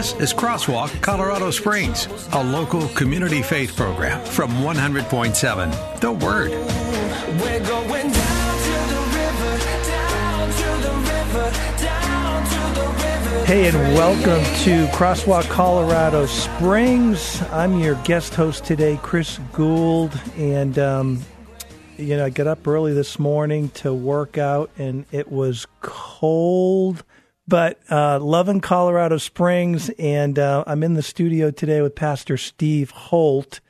[0.00, 6.52] This is Crosswalk Colorado Springs, a local community faith program from 100.7 The Word.
[7.42, 9.58] We're going down to the river,
[9.90, 11.50] down to the river,
[11.82, 13.44] down to the river.
[13.44, 17.42] Hey, and welcome to Crosswalk Colorado Springs.
[17.50, 21.20] I'm your guest host today, Chris Gould, and um,
[22.00, 27.04] you know I got up early this morning to work out, and it was cold,
[27.46, 32.90] but uh, loving Colorado Springs, and uh, I'm in the studio today with Pastor Steve
[32.90, 33.60] Holt,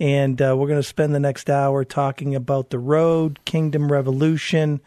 [0.00, 4.80] and uh, we're going to spend the next hour talking about the road, Kingdom Revolution,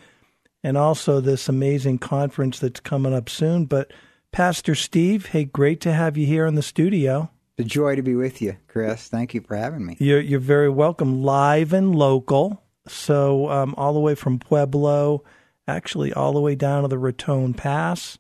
[0.64, 3.92] and also this amazing conference that's coming up soon, but.
[4.32, 7.32] Pastor Steve, hey, great to have you here in the studio.
[7.58, 9.08] It's a joy to be with you, Chris.
[9.08, 9.98] Thank you for having me.
[10.00, 12.62] You're you're very welcome, live and local.
[12.90, 15.24] So um, all the way from Pueblo,
[15.68, 18.18] actually all the way down to the Raton Pass,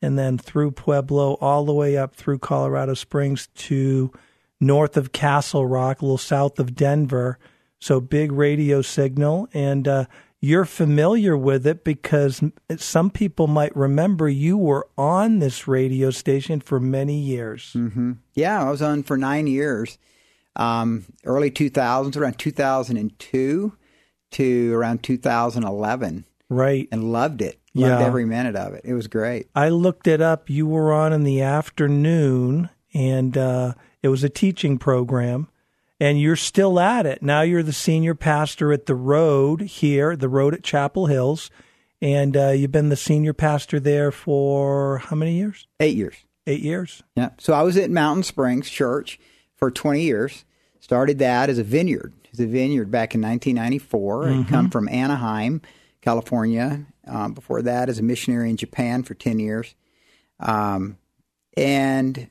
[0.00, 4.12] and then through Pueblo, all the way up through Colorado Springs to
[4.60, 7.38] north of Castle Rock, a little south of Denver.
[7.80, 10.04] So big radio signal, and uh,
[10.40, 12.42] you're familiar with it because
[12.76, 17.72] some people might remember you were on this radio station for many years.
[17.72, 19.98] hmm Yeah, I was on for nine years,
[20.56, 23.72] um, early 2000s, around 2002
[24.34, 26.88] to around 2011, Right.
[26.92, 27.58] and loved it.
[27.74, 28.06] Loved Yeah.
[28.06, 28.82] every minute of it.
[28.84, 29.48] It was great.
[29.54, 30.48] I looked it up.
[30.48, 35.48] You were on in the afternoon, and uh, it was a teaching program.
[36.00, 37.22] And you're still at it.
[37.22, 41.50] Now you're the senior pastor at the Road here, the Road at Chapel Hills.
[42.02, 45.66] And uh, you've been the senior pastor there for how many years?
[45.80, 46.14] Eight years.
[46.46, 47.02] Eight years.
[47.16, 47.30] Yeah.
[47.38, 49.18] So I was at Mountain Springs Church
[49.56, 50.44] for 20 years.
[50.80, 52.12] Started that as a vineyard.
[52.34, 54.28] As a vineyard back in 1994.
[54.28, 55.62] I come from Anaheim,
[56.02, 56.84] California.
[57.06, 59.74] Um, before that, as a missionary in Japan for 10 years.
[60.40, 60.98] Um,
[61.56, 62.28] and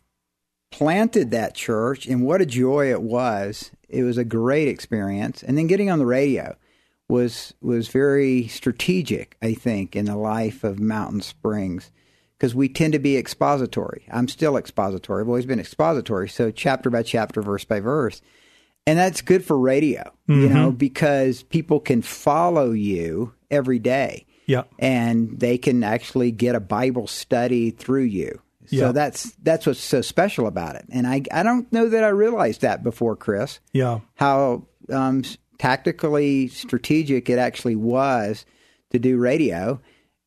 [0.71, 3.71] planted that church, and what a joy it was.
[3.87, 5.41] It was a great experience.
[5.41, 6.57] And then getting on the radio
[7.07, 11.91] was was very strategic, I think, in the life of Mountain Springs
[12.37, 14.03] because we tend to be expository.
[14.11, 15.21] I'm still expository.
[15.21, 16.27] I've always been expository.
[16.27, 18.21] So chapter by chapter, verse by verse.
[18.85, 24.63] And that's good for radio, you know, because people can follow you every day Yeah.
[24.77, 28.41] and they can actually get a Bible study through you.
[28.65, 28.91] So Yeah.
[28.91, 30.85] that's that's what's so special about it.
[30.89, 33.99] And I I don't know that I realized that before, Chris Yeah.
[34.15, 35.23] how um,
[35.59, 38.45] tactically strategic it actually was
[38.91, 39.79] to do radio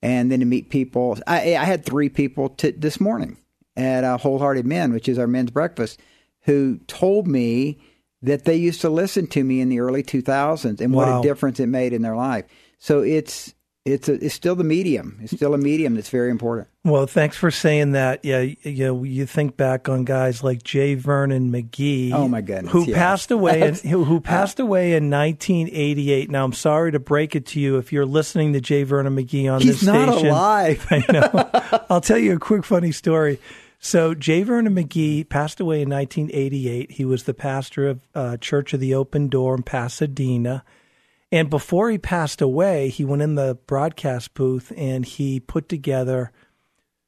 [0.02, 1.18] and then to meet people.
[1.26, 3.36] I, I had three people t- this morning
[3.76, 6.00] at uh, Wholehearted Men, which is our men's breakfast,
[6.42, 7.78] who told me
[8.22, 11.60] that they used to listen to me in the early 2000s and what a difference
[11.60, 12.44] it made in their life.
[12.78, 13.54] So it's
[13.86, 15.16] it's a, it's still the medium.
[15.22, 16.66] It's still a medium that's very important.
[16.84, 18.24] Well, thanks for saying that.
[18.24, 20.94] Yeah, you know, you think back on guys like J.
[20.94, 22.10] Vernon McGee.
[22.12, 22.96] Oh, my goodness, who yes.
[22.96, 26.28] passed away in, who, passed uh, away in 1988.
[26.30, 28.82] Now, I'm sorry to break it to you if you're listening to J.
[28.82, 30.28] Vernon McGee on He's this not station.
[30.30, 30.84] alive.
[30.90, 31.84] I know.
[31.90, 33.38] I'll tell you a quick funny story.
[33.78, 34.42] So J.
[34.42, 36.92] Vernon McGee passed away in 1988.
[36.92, 40.64] He was the pastor of uh, Church of the Open Door in Pasadena.
[41.30, 46.32] And before he passed away, he went in the broadcast booth and he put together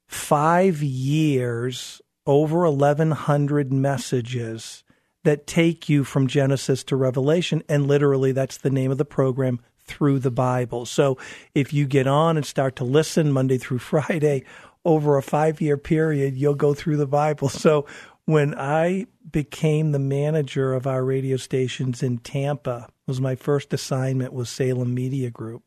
[0.06, 4.84] five years, over 1,100 messages
[5.24, 7.62] that take you from Genesis to Revelation.
[7.68, 10.86] And literally, that's the name of the program through the Bible.
[10.86, 11.18] So
[11.54, 14.44] if you get on and start to listen Monday through Friday
[14.84, 17.48] over a five year period, you'll go through the Bible.
[17.48, 17.86] So
[18.24, 24.32] when I became the manager of our radio stations in Tampa, was my first assignment
[24.32, 25.62] with Salem Media Group.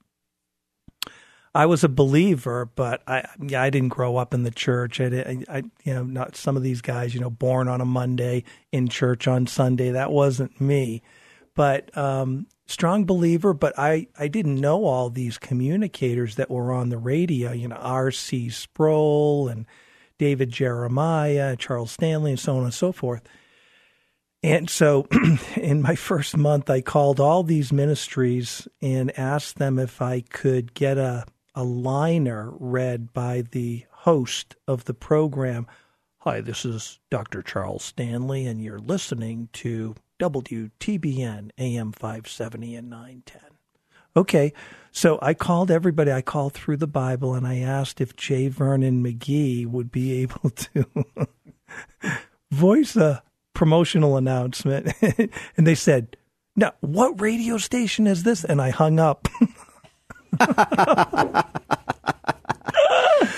[1.53, 5.01] I was a believer, but I I didn't grow up in the church.
[5.01, 8.45] I, I you know not some of these guys you know born on a Monday
[8.71, 9.91] in church on Sunday.
[9.91, 11.01] That wasn't me,
[11.53, 13.53] but um, strong believer.
[13.53, 17.51] But I I didn't know all these communicators that were on the radio.
[17.51, 18.49] You know R.C.
[18.49, 19.65] Sproul and
[20.17, 23.23] David Jeremiah, Charles Stanley, and so on and so forth.
[24.43, 25.07] And so
[25.55, 30.73] in my first month, I called all these ministries and asked them if I could
[30.73, 35.67] get a, a liner read by the host of the program.
[36.19, 37.41] Hi, this is Dr.
[37.41, 43.41] Charles Stanley, and you're listening to WTBN AM 570 and 910.
[44.15, 44.53] Okay,
[44.91, 46.11] so I called everybody.
[46.11, 48.47] I called through the Bible and I asked if J.
[48.47, 50.85] Vernon McGee would be able to
[52.51, 53.23] voice a
[53.55, 54.93] promotional announcement.
[55.57, 56.15] and they said,
[56.55, 58.43] Now, what radio station is this?
[58.43, 59.27] And I hung up.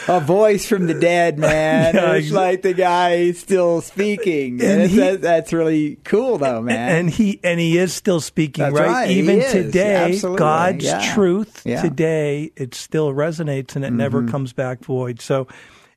[0.07, 1.93] a voice from the dead, man.
[2.03, 4.61] Yeah, it's like the guy still speaking.
[4.61, 6.95] And And he- that, that's really cool, though, man.
[6.95, 8.87] And he and he is still speaking, right?
[8.87, 11.81] right, Even today, absolutely, God's yeah, truth yeah.
[11.81, 14.31] today, it still resonates and it never mm-hmm.
[14.31, 15.21] comes back void.
[15.21, 15.47] So,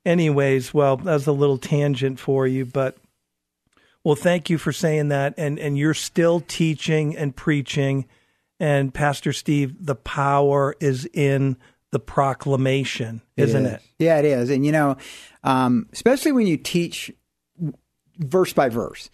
[0.04, 2.96] anyways, well, that's a little tangent for you, but
[4.04, 5.34] well, thank you for saying that.
[5.36, 8.06] And and you're still teaching and preaching.
[8.60, 11.56] And Pastor Steve, the power is in
[11.96, 13.72] the proclamation, isn't is.
[13.72, 13.82] it?
[13.98, 14.50] Yeah, it is.
[14.50, 14.98] And you know,
[15.44, 17.10] um, especially when you teach
[18.18, 19.08] verse by verse.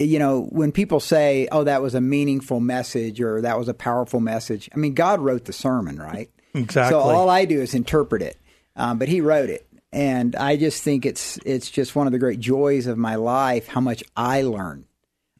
[0.00, 3.74] You know, when people say, "Oh, that was a meaningful message," or "That was a
[3.74, 6.28] powerful message," I mean, God wrote the sermon, right?
[6.54, 6.90] Exactly.
[6.90, 8.36] So all I do is interpret it,
[8.74, 12.18] um, but He wrote it, and I just think it's it's just one of the
[12.18, 14.86] great joys of my life how much I learn.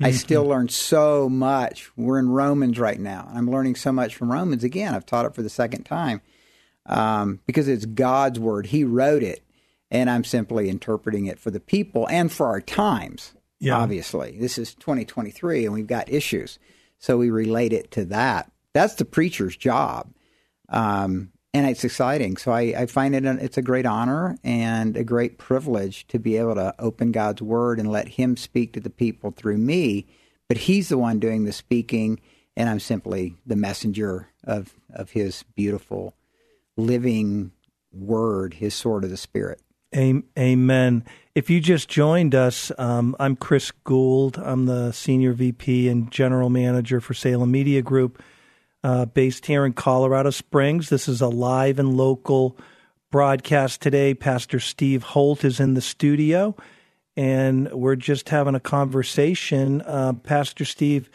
[0.01, 1.91] I still learn so much.
[1.97, 3.29] We're in Romans right now.
[3.35, 4.95] I'm learning so much from Romans again.
[4.95, 6.21] I've taught it for the second time
[6.89, 8.67] um, because it's God's word.
[8.67, 9.45] He wrote it,
[9.91, 13.35] and I'm simply interpreting it for the people and for our times.
[13.61, 13.77] Yeah.
[13.77, 16.59] Obviously, this is 2023, and we've got issues,
[16.99, 18.51] so we relate it to that.
[18.73, 20.13] That's the preacher's job,
[20.69, 22.37] um, and it's exciting.
[22.37, 26.19] So I, I find it an, it's a great honor and a great privilege to
[26.19, 30.07] be able to open God's word and let Him speak to the people through me.
[30.49, 32.21] But He's the one doing the speaking,
[32.57, 36.15] and I'm simply the messenger of of His beautiful
[36.79, 37.53] living
[37.93, 39.61] word, his sword of the spirit.
[39.95, 41.05] Amen.
[41.35, 44.39] If you just joined us, um, I'm Chris Gould.
[44.39, 48.23] I'm the Senior VP and General Manager for Salem Media Group,
[48.85, 50.91] uh, based here in Colorado Springs.
[50.91, 52.59] This is a live and local
[53.11, 54.13] broadcast today.
[54.13, 56.55] Pastor Steve Holt is in the studio,
[57.17, 59.81] and we're just having a conversation.
[59.83, 61.09] Uh, Pastor Steve,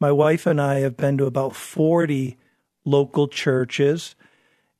[0.00, 2.38] my wife and I have been to about 40
[2.86, 4.16] local churches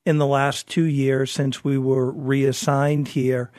[0.05, 3.51] in the last two years since we were reassigned here.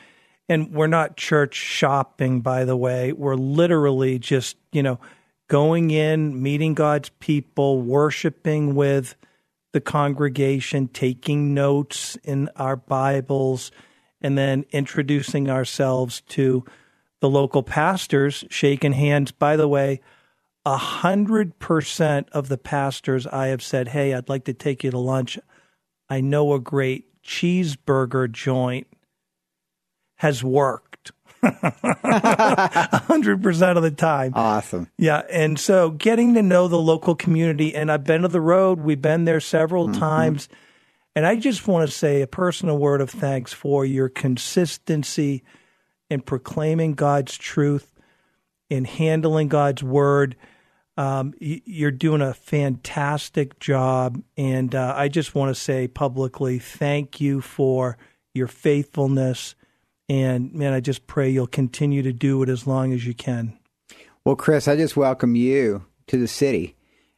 [0.49, 3.11] And we're not church shopping, by the way.
[3.11, 4.99] We're literally just, you know,
[5.49, 9.15] going in, meeting God's people, worshiping with
[9.73, 13.71] the congregation, taking notes in our Bibles,
[14.21, 16.63] and then introducing ourselves to
[17.19, 19.31] the local pastors, shaking hands.
[19.31, 20.01] By the way,
[20.65, 24.91] a hundred percent of the pastors I have said, Hey, I'd like to take you
[24.91, 25.37] to lunch.
[26.09, 28.87] I know a great cheeseburger joint
[30.15, 31.11] has worked.
[31.43, 34.31] A hundred percent of the time.
[34.35, 34.89] Awesome.
[34.97, 35.21] Yeah.
[35.29, 39.01] And so getting to know the local community, and I've been to the road, we've
[39.01, 39.99] been there several mm-hmm.
[39.99, 40.49] times.
[41.15, 45.43] And I just want to say a personal word of thanks for your consistency
[46.09, 47.93] in proclaiming God's truth,
[48.69, 50.35] in handling God's word.
[50.97, 54.21] Um, you're doing a fantastic job.
[54.35, 57.97] And uh, I just want to say publicly thank you for
[58.33, 59.55] your faithfulness.
[60.09, 63.57] And man, I just pray you'll continue to do it as long as you can.
[64.27, 66.75] Well, Chris, I just welcome you to the city,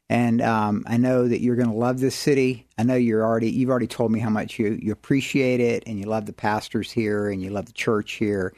[0.09, 2.67] and um, I know that you're going to love this city.
[2.77, 5.97] I know you're already you've already told me how much you you appreciate it, and
[5.97, 8.53] you love the pastors here, and you love the church here,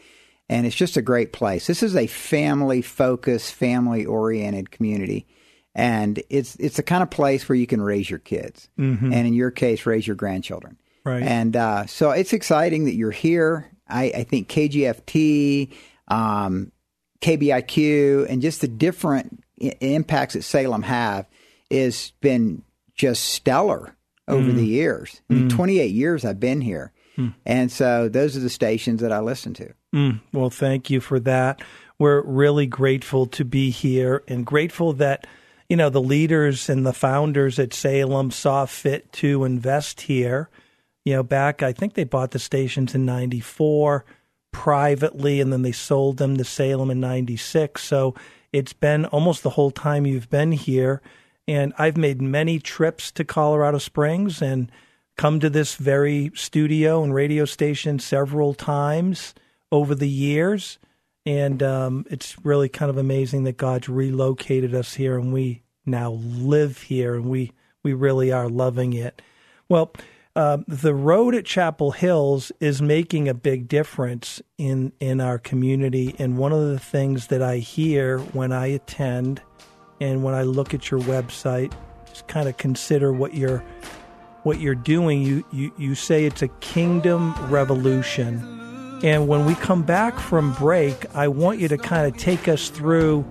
[0.52, 1.66] and it's just a great place.
[1.66, 5.26] This is a family focused, family oriented community.
[5.74, 8.68] And it's it's the kind of place where you can raise your kids,
[9.14, 10.78] and in your case, raise your grandchildren.
[11.06, 11.24] Right.
[11.24, 13.72] And uh, so it's exciting that you're here.
[13.88, 15.72] I, I think KGFT,
[16.10, 16.74] um,
[17.22, 21.26] KBIQ, and just the different I- impacts that Salem have
[21.72, 23.96] has been just stellar
[24.28, 25.22] over the years.
[25.30, 26.92] I mean, 28 years I've been here.
[27.46, 29.74] And so those are the stations that I listen to.
[29.94, 31.62] Mm, well, thank you for that.
[32.00, 35.28] We're really grateful to be here and grateful that,
[35.70, 40.50] you know, the leaders and the founders at Salem saw fit to invest here.
[41.04, 44.06] You know, back, I think they bought the stations in 94
[44.52, 47.84] privately and then they sold them to Salem in 96.
[47.84, 48.16] So
[48.54, 51.02] it's been almost the whole time you've been here.
[51.48, 54.72] And I've made many trips to Colorado Springs and
[55.18, 59.34] come to this very studio and radio station several times
[59.72, 60.78] over the years.
[61.26, 66.12] And um, it's really kind of amazing that God's relocated us here and we now
[66.12, 67.52] live here and we,
[67.84, 69.22] we really are loving it.
[69.70, 69.94] Well,
[70.36, 76.16] um, the road at Chapel Hills is making a big difference in in our community.
[76.20, 79.42] And one of the things that I hear when I attend
[80.00, 81.74] and when I look at your website,
[82.08, 83.60] just kind of consider what you're
[84.44, 85.22] what you're doing.
[85.22, 88.61] You you you say it's a kingdom revolution.
[89.04, 92.70] And when we come back from break, I want you to kind of take us
[92.70, 93.26] through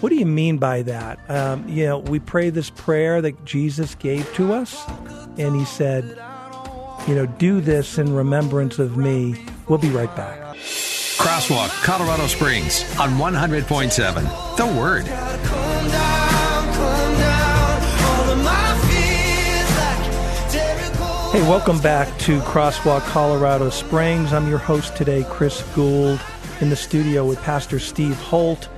[0.00, 1.18] what do you mean by that?
[1.30, 4.86] Um, you know, we pray this prayer that Jesus gave to us,
[5.38, 6.04] and he said,
[7.08, 9.42] you know, do this in remembrance of me.
[9.66, 10.56] We'll be right back.
[11.16, 14.56] Crosswalk, Colorado Springs on 100.7.
[14.58, 15.63] The Word.
[21.34, 24.32] Hey, welcome back to Crosswalk Colorado Springs.
[24.32, 26.20] I'm your host today, Chris Gould,
[26.60, 28.68] in the studio with Pastor Steve Holt.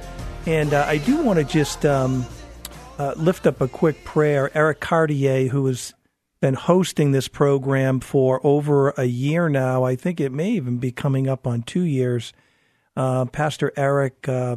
[0.47, 2.25] And uh, I do want to just um,
[2.99, 4.51] uh, lift up a quick prayer.
[4.57, 5.93] Eric Cartier, who has
[6.41, 10.93] been hosting this program for over a year now, I think it may even be
[10.93, 12.33] coming up on two years.
[12.97, 14.57] Uh, Pastor Eric uh,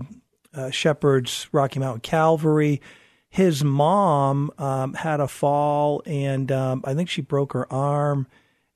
[0.53, 2.81] uh, shepherds Rocky Mountain Calvary.
[3.29, 8.27] His mom um, had a fall, and um, I think she broke her arm.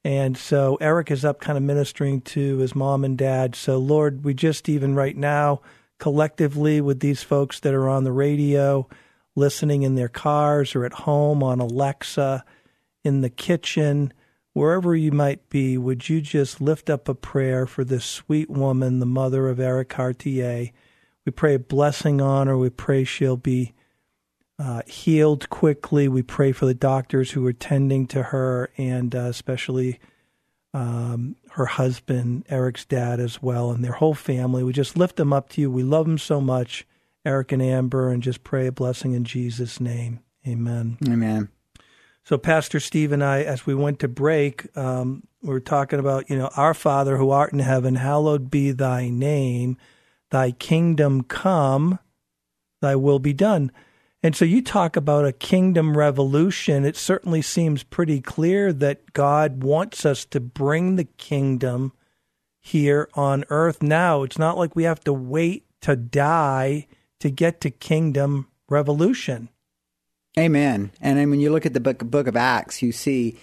[0.04, 3.56] And so Eric is up kind of ministering to his mom and dad.
[3.56, 5.62] So, Lord, we just even right now,
[5.98, 8.88] collectively with these folks that are on the radio,
[9.36, 12.44] listening in their cars or at home on Alexa,
[13.04, 14.14] in the kitchen,
[14.54, 19.00] wherever you might be, would you just lift up a prayer for this sweet woman,
[19.00, 20.70] the mother of Eric Cartier?
[21.26, 22.58] We pray a blessing on her.
[22.58, 23.74] We pray she'll be
[24.60, 26.08] uh, healed quickly.
[26.08, 30.00] We pray for the doctors who are tending to her and uh, especially
[30.74, 34.64] um, her husband, Eric's dad, as well, and their whole family.
[34.64, 35.70] We just lift them up to you.
[35.70, 36.88] We love them so much,
[37.26, 40.22] Eric and Amber, and just pray a blessing in Jesus' name.
[40.48, 40.98] Amen.
[41.08, 41.50] Amen.
[42.24, 46.30] So, Pastor Steve and I, as we went to break, um, we were talking about,
[46.30, 49.78] you know, our Father who art in heaven, hallowed be thy name,
[50.32, 52.00] thy kingdom come,
[52.82, 53.72] thy will be done.
[54.24, 56.86] And so you talk about a kingdom revolution.
[56.86, 61.92] It certainly seems pretty clear that God wants us to bring the kingdom
[62.62, 64.24] here on earth now.
[64.24, 66.88] It's not like we have to wait to die
[67.20, 69.50] to get to kingdom revolution.
[70.40, 70.92] Amen.
[71.02, 73.38] And when you look at the book, book of Acts, you see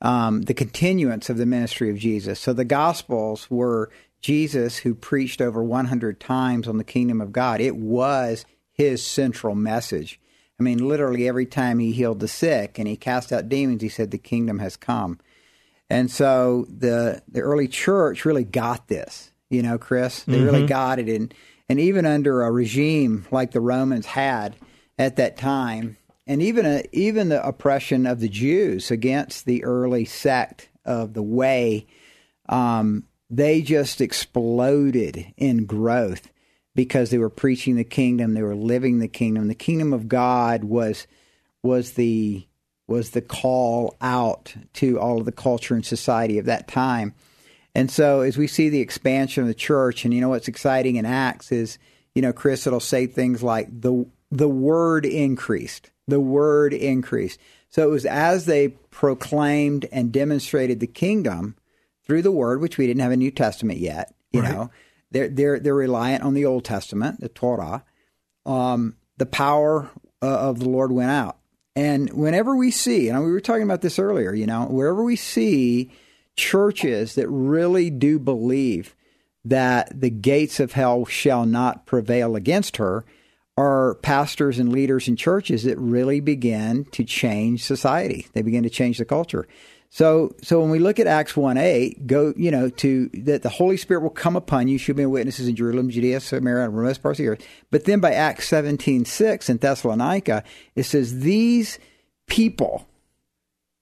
[0.00, 2.40] um, the continuance of the ministry of Jesus.
[2.40, 3.88] So the Gospels were
[4.20, 7.60] Jesus who preached over 100 times on the kingdom of God.
[7.60, 10.20] It was his central message.
[10.58, 13.88] I mean, literally every time he healed the sick and he cast out demons, he
[13.88, 15.18] said, The kingdom has come.
[15.90, 20.22] And so the the early church really got this, you know, Chris.
[20.22, 21.08] They really got it.
[21.08, 21.34] And,
[21.68, 24.56] and even under a regime like the Romans had
[24.98, 25.96] at that time,
[26.26, 31.22] and even a, even the oppression of the Jews against the early sect of the
[31.22, 31.86] Way,
[32.48, 36.30] um, they just exploded in growth
[36.74, 39.48] because they were preaching the kingdom, they were living the kingdom.
[39.48, 41.06] The kingdom of God was
[41.62, 42.46] was the
[42.86, 47.14] was the call out to all of the culture and society of that time.
[47.74, 50.96] And so as we see the expansion of the church, and you know what's exciting
[50.96, 51.78] in Acts is,
[52.14, 55.90] you know, Chris, it'll say things like the the word increased.
[56.06, 57.40] The word increased.
[57.70, 61.56] So it was as they proclaimed and demonstrated the kingdom
[62.06, 64.52] through the word, which we didn't have a New Testament yet, you Right.
[64.52, 64.70] know.
[65.14, 67.84] They're they're they're reliant on the Old Testament, the Torah.
[68.44, 69.88] Um, the power
[70.20, 71.38] uh, of the Lord went out,
[71.76, 75.14] and whenever we see, and we were talking about this earlier, you know, wherever we
[75.14, 75.92] see
[76.36, 78.96] churches that really do believe
[79.44, 83.04] that the gates of hell shall not prevail against her,
[83.56, 88.26] are pastors and leaders in churches that really begin to change society.
[88.32, 89.46] They begin to change the culture.
[89.94, 93.48] So, so when we look at Acts one eight, go you know to that the
[93.48, 97.00] Holy Spirit will come upon you, should be witnesses in Jerusalem, Judea, Samaria, and most
[97.00, 97.46] parts of the earth.
[97.70, 100.42] But then by Acts seventeen six in Thessalonica,
[100.74, 101.78] it says these
[102.26, 102.88] people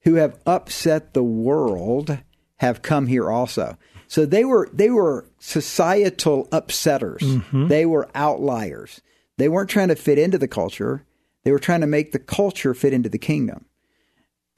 [0.03, 2.19] who have upset the world
[2.57, 3.79] have come here also.
[4.07, 7.21] So they were they were societal upsetters.
[7.21, 7.69] Mm-hmm.
[7.69, 9.01] They were outliers.
[9.39, 11.07] They weren't trying to fit into the culture.
[11.45, 13.65] They were trying to make the culture fit into the kingdom.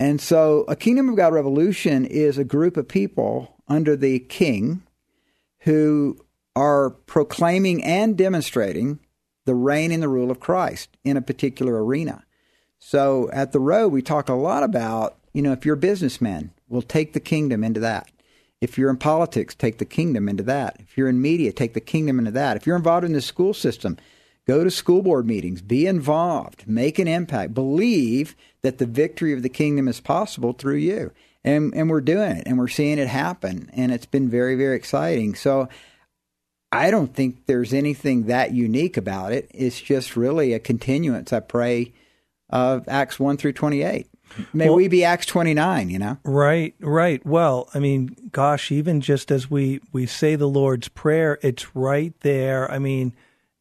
[0.04, 4.82] And so a kingdom of God revolution is a group of people under the king
[5.60, 6.18] who
[6.54, 9.00] are proclaiming and demonstrating
[9.46, 12.22] the reign and the rule of Christ in a particular arena.
[12.78, 16.50] So at the road, we talk a lot about, you know, if you're a businessman,
[16.68, 18.10] we'll take the kingdom into that.
[18.60, 20.76] If you're in politics, take the kingdom into that.
[20.80, 22.58] If you're in media, take the kingdom into that.
[22.58, 23.96] If you're involved in the school system,
[24.46, 29.42] go to school board meetings, be involved, make an impact, believe that the victory of
[29.42, 31.10] the kingdom is possible through you.
[31.44, 34.76] and and we're doing it, and we're seeing it happen, and it's been very very
[34.76, 35.34] exciting.
[35.34, 35.68] So.
[36.72, 39.48] I don't think there's anything that unique about it.
[39.54, 41.92] It's just really a continuance, I pray,
[42.50, 44.08] of Acts 1 through 28.
[44.52, 46.18] May Well- we be Acts 29, you know?
[46.24, 47.24] Right, right.
[47.24, 52.12] Well, I mean, gosh, even just as we we say the Lord's prayer, it's right
[52.22, 52.68] there.
[52.68, 53.12] I mean,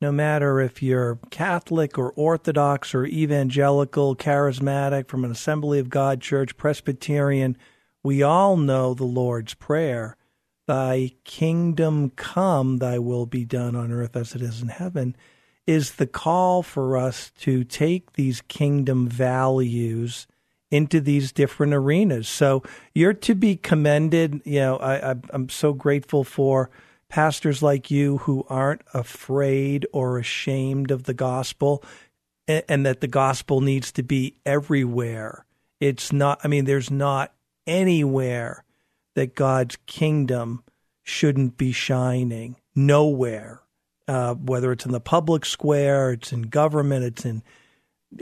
[0.03, 6.19] no matter if you're Catholic or Orthodox or evangelical, charismatic, from an Assembly of God
[6.19, 7.57] church, Presbyterian,
[8.03, 10.17] we all know the Lord's prayer.
[10.67, 15.15] Thy kingdom come, thy will be done on earth as it is in heaven,
[15.65, 20.27] is the call for us to take these kingdom values
[20.69, 22.27] into these different arenas.
[22.27, 22.61] So
[22.93, 24.41] you're to be commended.
[24.43, 26.69] You know, I, I'm so grateful for
[27.13, 31.83] pastors like you who aren't afraid or ashamed of the gospel
[32.47, 35.45] and, and that the gospel needs to be everywhere.
[35.79, 37.31] It's not, I mean, there's not
[37.67, 38.63] anywhere
[39.13, 40.63] that God's kingdom
[41.03, 42.55] shouldn't be shining.
[42.73, 43.61] Nowhere.
[44.07, 47.43] Uh, whether it's in the public square, it's in government, it's in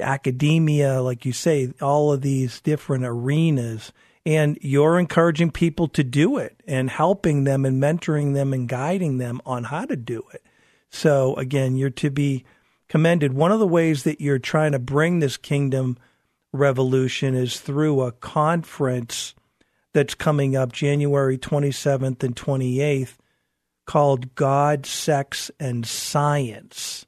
[0.01, 3.93] academia, like you say, all of these different arenas.
[4.25, 9.17] And you're encouraging people to do it and helping them and mentoring them and guiding
[9.17, 10.43] them on how to do it.
[10.89, 12.45] So, again, you're to be
[12.87, 13.33] commended.
[13.33, 15.97] One of the ways that you're trying to bring this kingdom
[16.53, 19.33] revolution is through a conference
[19.93, 23.15] that's coming up January 27th and 28th
[23.85, 27.05] called God, Sex, and Science.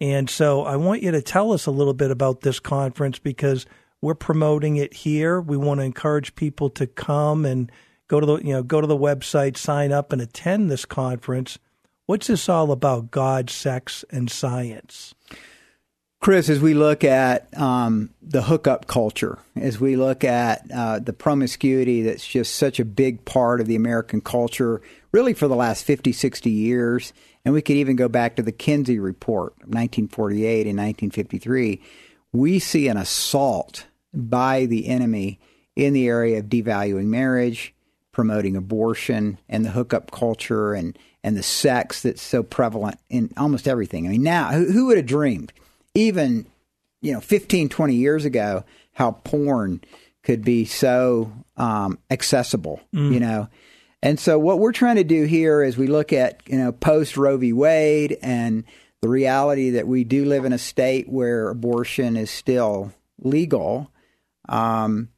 [0.00, 3.66] And so I want you to tell us a little bit about this conference because
[4.04, 5.40] we're promoting it here.
[5.40, 7.72] We want to encourage people to come and
[8.06, 11.58] go to the you know go to the website, sign up, and attend this conference.
[12.04, 13.10] What's this all about?
[13.10, 15.14] God, sex, and science.
[16.20, 21.14] Chris, as we look at um, the hookup culture, as we look at uh, the
[21.14, 24.82] promiscuity that's just such a big part of the American culture,
[25.12, 28.52] really for the last 50, 60 years, and we could even go back to the
[28.52, 31.82] Kinsey Report of 1948 and 1953,
[32.32, 35.38] we see an assault by the enemy
[35.76, 37.74] in the area of devaluing marriage,
[38.12, 43.66] promoting abortion, and the hookup culture and, and the sex that's so prevalent in almost
[43.66, 44.06] everything.
[44.06, 45.52] I mean, now, who, who would have dreamed?
[45.94, 46.46] even
[47.00, 49.80] you know 15 20 years ago how porn
[50.22, 52.80] could be so um, accessible
[53.12, 53.48] you know
[54.02, 57.16] and so what we're trying to do here is we look at you know post
[57.16, 58.64] roe v wade and
[59.00, 63.90] the reality that we do live in a state where abortion is still legal
[64.48, 65.08] um,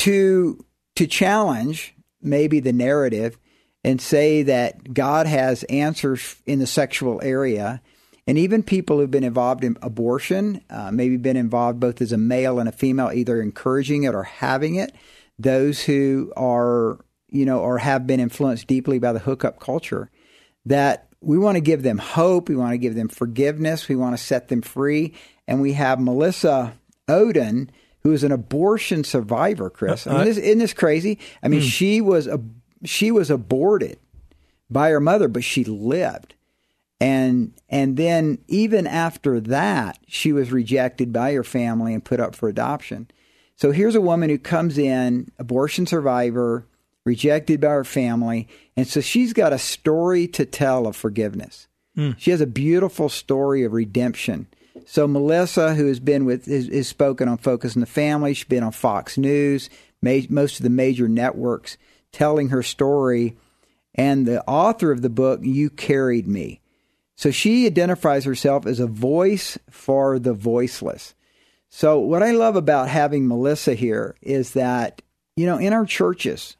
[0.00, 0.64] to
[0.96, 3.38] to challenge maybe the narrative
[3.84, 7.80] and say that God has answers in the sexual area.
[8.26, 12.18] And even people who've been involved in abortion, uh, maybe been involved both as a
[12.18, 14.92] male and a female, either encouraging it or having it.
[15.38, 16.98] Those who are,
[17.30, 20.10] you know, or have been influenced deeply by the hookup culture,
[20.66, 22.48] that we want to give them hope.
[22.48, 23.88] We want to give them forgiveness.
[23.88, 25.14] We want to set them free.
[25.46, 26.74] And we have Melissa
[27.08, 27.70] Ohden,
[28.08, 30.06] who is an abortion survivor, Chris.
[30.06, 31.18] I mean, uh, this, isn't this crazy?
[31.42, 31.66] I mean, hmm.
[31.66, 32.40] she was a,
[32.82, 33.98] she was aborted
[34.70, 36.34] by her mother, but she lived.
[37.00, 42.34] And and then even after that, she was rejected by her family and put up
[42.34, 43.08] for adoption.
[43.56, 46.64] So here's a woman who comes in, abortion survivor,
[47.04, 51.68] rejected by her family, and so she's got a story to tell of forgiveness.
[51.94, 52.12] Hmm.
[52.16, 54.46] She has a beautiful story of redemption.
[54.86, 58.34] So Melissa, who has been with, is, spoken on Focus on the Family.
[58.34, 59.70] She's been on Fox News,
[60.02, 61.76] most of the major networks,
[62.12, 63.36] telling her story.
[63.94, 66.60] And the author of the book, You Carried Me.
[67.16, 71.14] So she identifies herself as a voice for the voiceless.
[71.68, 75.02] So what I love about having Melissa here is that,
[75.36, 76.56] you know, in our churches,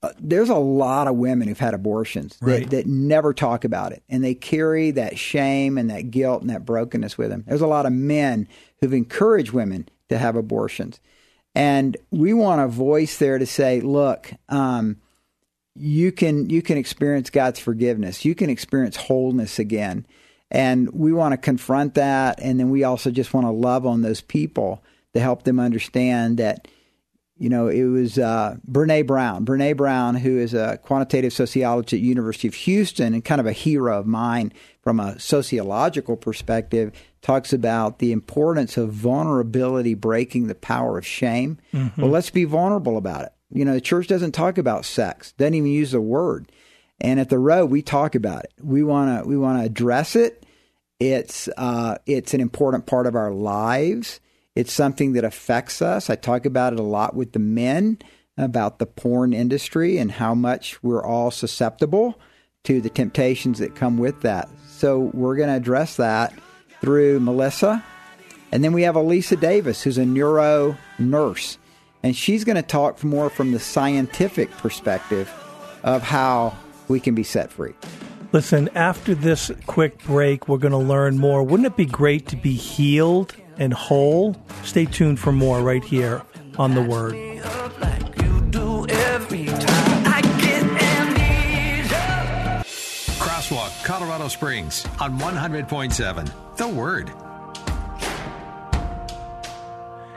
[0.00, 4.02] uh, there's a lot of women who've had abortions that, that never talk about it.
[4.08, 7.44] And they carry that shame and that guilt and that brokenness with them.
[7.48, 8.46] There's a lot of men
[8.80, 11.00] who've encouraged women to have abortions.
[11.54, 14.98] And we want a voice there to say, look, um,
[15.74, 18.24] you can you can experience God's forgiveness.
[18.24, 20.06] You can experience wholeness again.
[20.50, 24.02] And we want to confront that and then we also just want to love on
[24.02, 24.82] those people
[25.14, 26.68] to help them understand that
[27.38, 29.46] you know, it was uh, Brene Brown.
[29.46, 33.52] Brene Brown, who is a quantitative sociologist at University of Houston and kind of a
[33.52, 40.54] hero of mine from a sociological perspective, talks about the importance of vulnerability breaking the
[40.54, 41.58] power of shame.
[41.96, 43.32] Well, let's be vulnerable about it.
[43.50, 46.50] You know, the church doesn't talk about sex, doesn't even use the word.
[47.00, 48.52] And at the road, we talk about it.
[48.60, 50.44] We want to we want to address it.
[50.98, 54.20] It's uh, it's an important part of our lives.
[54.58, 56.10] It's something that affects us.
[56.10, 57.96] I talk about it a lot with the men
[58.36, 62.18] about the porn industry and how much we're all susceptible
[62.64, 64.48] to the temptations that come with that.
[64.66, 66.34] So we're going to address that
[66.80, 67.84] through Melissa.
[68.50, 71.56] And then we have Elisa Davis, who's a neuro nurse.
[72.02, 75.32] And she's going to talk more from the scientific perspective
[75.84, 77.74] of how we can be set free.
[78.32, 81.44] Listen, after this quick break, we're going to learn more.
[81.44, 84.36] Wouldn't it be great to be healed and whole?
[84.64, 86.22] Stay tuned for more right here
[86.58, 87.14] on The Word.
[87.80, 92.64] like you do every time I get amnesia.
[93.18, 96.56] Crosswalk, Colorado Springs on 100.7.
[96.56, 97.12] The Word.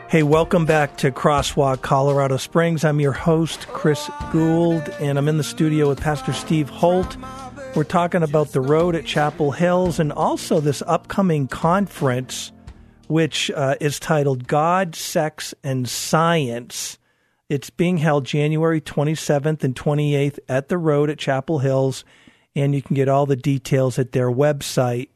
[0.10, 2.84] Hey, welcome back to Crosswalk Colorado Springs.
[2.84, 7.16] I'm your host, Chris Gould, and I'm in the studio with Pastor Steve Holt.
[7.76, 12.52] We're talking about the road at Chapel Hills and also this upcoming conference,
[13.12, 16.98] which uh, is titled God, Sex, and Science.
[17.50, 22.06] It's being held January 27th and 28th at the road at Chapel Hills,
[22.56, 25.10] and you can get all the details at their website.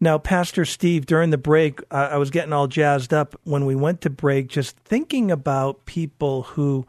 [0.00, 4.00] Now, Pastor Steve, during the break, I was getting all jazzed up when we went
[4.00, 6.86] to break, just thinking about people who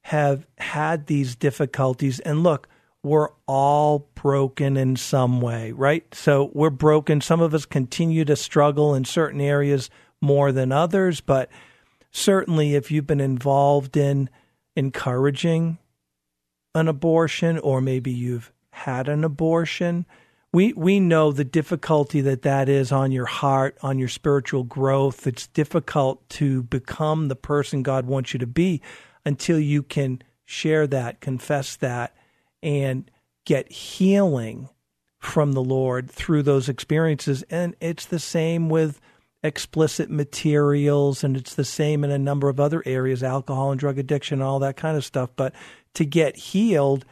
[0.00, 2.20] have had these difficulties.
[2.20, 2.68] And look,
[3.04, 6.12] we're all broken in some way, right?
[6.14, 7.20] So we're broken.
[7.20, 9.90] Some of us continue to struggle in certain areas
[10.20, 11.50] more than others, but
[12.10, 14.30] certainly if you've been involved in
[14.74, 15.78] encouraging
[16.74, 20.06] an abortion or maybe you've had an abortion,
[20.50, 25.26] we we know the difficulty that that is on your heart, on your spiritual growth.
[25.26, 28.80] It's difficult to become the person God wants you to be
[29.26, 32.16] until you can share that, confess that,
[32.64, 33.08] and
[33.44, 34.70] get healing
[35.18, 37.44] from the Lord through those experiences.
[37.50, 39.00] And it's the same with
[39.42, 43.98] explicit materials, and it's the same in a number of other areas, alcohol and drug
[43.98, 45.30] addiction, all that kind of stuff.
[45.36, 45.54] But
[45.94, 47.04] to get healed,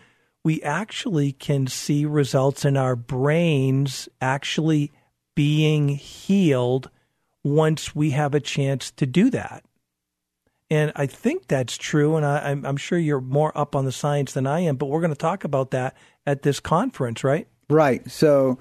[0.42, 4.90] we actually can see results in our brains actually
[5.34, 6.90] being healed
[7.44, 9.64] once we have a chance to do that.
[10.72, 13.92] And I think that's true, and I, I'm, I'm sure you're more up on the
[13.92, 15.94] science than I am, but we're going to talk about that
[16.26, 17.46] at this conference, right?
[17.68, 18.10] Right.
[18.10, 18.58] So,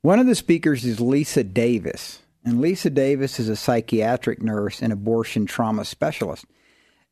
[0.00, 2.20] one of the speakers is Lisa Davis.
[2.46, 6.46] And Lisa Davis is a psychiatric nurse and abortion trauma specialist.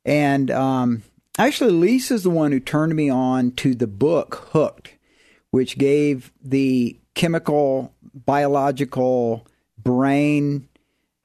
[0.06, 1.02] And um,
[1.36, 4.94] actually, Lisa's the one who turned me on to the book Hooked,
[5.50, 10.70] which gave the chemical, biological, brain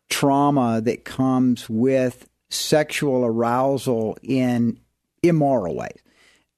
[0.09, 4.79] trauma that comes with sexual arousal in
[5.21, 5.99] immoral ways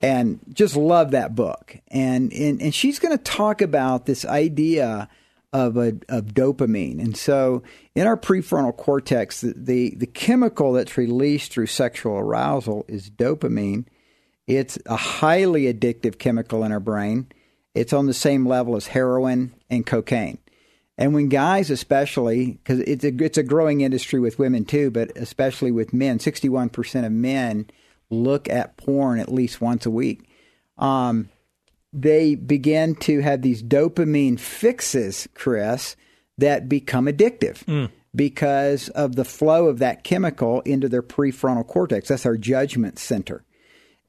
[0.02, 1.78] and just love that book.
[1.90, 5.10] And and, and she's going to talk about this idea
[5.54, 7.00] of a, of dopamine.
[7.00, 7.64] And so,
[7.96, 13.86] in our prefrontal cortex, the, the the chemical that's released through sexual arousal is dopamine.
[14.48, 17.28] It's a highly addictive chemical in our brain.
[17.74, 20.38] It's on the same level as heroin and cocaine.
[20.98, 25.16] And when guys, especially, because it's a it's a growing industry with women too, but
[25.18, 27.68] especially with men, sixty one percent of men
[28.10, 30.30] look at porn at least once a week.
[30.78, 31.30] Um,
[31.92, 35.96] they begin to have these dopamine fixes, Chris,
[36.38, 37.66] that become addictive
[38.14, 42.10] because of the flow of that chemical into their prefrontal cortex.
[42.10, 43.44] That's our judgment center.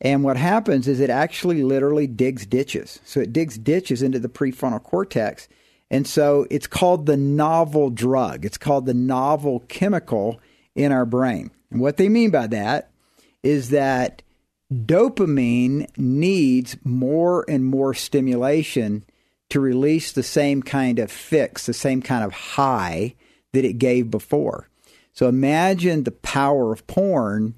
[0.01, 3.01] And what happens is it actually literally digs ditches.
[3.05, 5.49] So it digs ditches into the prefrontal cortex.
[5.91, 8.45] And so it's called the novel drug.
[8.45, 10.41] It's called the novel chemical
[10.75, 11.51] in our brain.
[11.71, 12.91] And what they mean by that
[13.43, 14.23] is that
[14.73, 19.05] dopamine needs more and more stimulation
[19.51, 23.15] to release the same kind of fix, the same kind of high
[23.53, 24.69] that it gave before.
[25.13, 27.55] So imagine the power of porn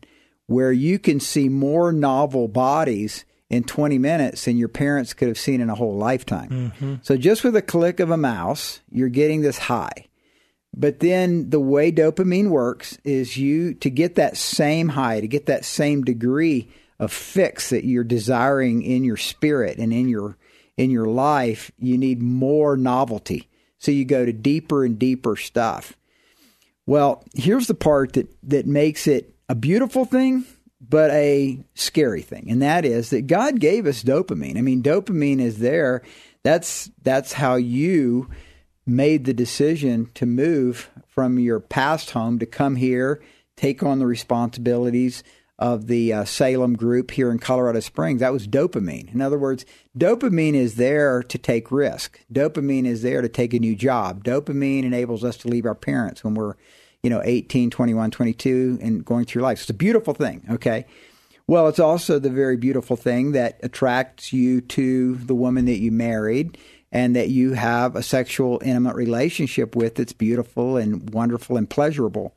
[0.46, 5.38] where you can see more novel bodies in 20 minutes than your parents could have
[5.38, 6.50] seen in a whole lifetime.
[6.50, 6.94] Mm-hmm.
[7.02, 10.06] So just with a click of a mouse, you're getting this high.
[10.76, 15.46] But then the way dopamine works is you to get that same high, to get
[15.46, 20.36] that same degree of fix that you're desiring in your spirit and in your
[20.76, 23.48] in your life, you need more novelty.
[23.78, 25.96] So you go to deeper and deeper stuff.
[26.86, 30.44] Well, here's the part that that makes it a beautiful thing
[30.80, 32.50] but a scary thing.
[32.50, 34.56] And that is that God gave us dopamine.
[34.56, 36.02] I mean, dopamine is there.
[36.42, 38.30] That's that's how you
[38.86, 43.20] made the decision to move from your past home to come here,
[43.56, 45.22] take on the responsibilities
[45.58, 48.20] of the uh, Salem group here in Colorado Springs.
[48.20, 49.12] That was dopamine.
[49.12, 49.66] In other words,
[49.98, 52.20] dopamine is there to take risk.
[52.32, 54.22] Dopamine is there to take a new job.
[54.22, 56.54] Dopamine enables us to leave our parents when we're
[57.02, 59.60] you know, 18, 21, 22, and going through life.
[59.60, 60.84] It's a beautiful thing, okay?
[61.46, 65.90] Well, it's also the very beautiful thing that attracts you to the woman that you
[65.90, 66.58] married
[66.92, 72.34] and that you have a sexual, intimate relationship with that's beautiful and wonderful and pleasurable.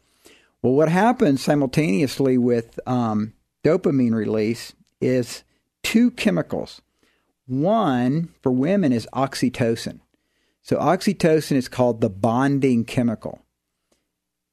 [0.61, 5.43] Well, what happens simultaneously with um, dopamine release is
[5.83, 6.81] two chemicals.
[7.47, 9.99] One for women is oxytocin.
[10.61, 13.41] So, oxytocin is called the bonding chemical.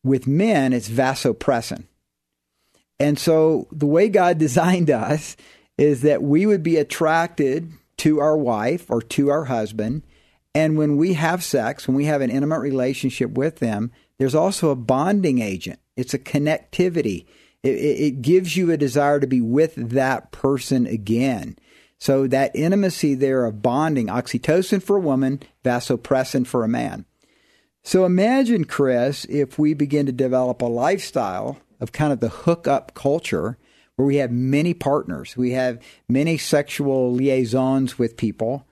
[0.09, 1.85] With men, it's vasopressin.
[2.99, 5.37] And so, the way God designed us
[5.77, 10.03] is that we would be attracted to our wife or to our husband.
[10.55, 14.71] And when we have sex, when we have an intimate relationship with them, there's also
[14.71, 15.79] a bonding agent.
[15.97, 17.27] It's a connectivity.
[17.63, 21.57] It, it, gives you a desire to be with that person again.
[21.99, 27.05] So that intimacy there of bonding, oxytocin for a woman, vasopressin for a man.
[27.89, 32.93] So imagine, Chris, if we begin to develop a lifestyle of kind of the hookup
[32.93, 33.57] culture
[33.97, 38.67] where we have many partners, we have many sexual liaisons with people,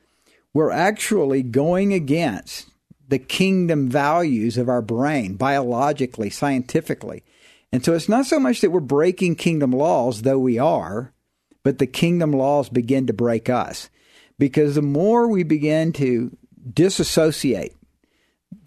[0.52, 2.68] we're actually going against
[3.08, 7.24] the kingdom values of our brain biologically, scientifically.
[7.72, 11.14] And so it's not so much that we're breaking kingdom laws, though we are,
[11.62, 13.88] but the kingdom laws begin to break us.
[14.38, 16.36] Because the more we begin to
[16.70, 17.72] disassociate